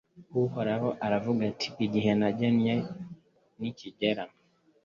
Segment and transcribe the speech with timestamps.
[0.41, 2.75] Uhoraho aravuga ati Igihe nagennye
[3.59, 4.23] nikigera